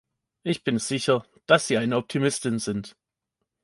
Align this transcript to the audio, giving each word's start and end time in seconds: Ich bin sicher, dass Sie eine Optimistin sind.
Ich 0.41 0.63
bin 0.63 0.79
sicher, 0.79 1.27
dass 1.45 1.67
Sie 1.67 1.77
eine 1.77 1.95
Optimistin 1.97 2.57
sind. 2.57 2.95